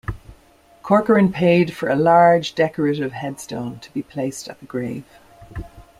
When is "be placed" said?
3.93-4.47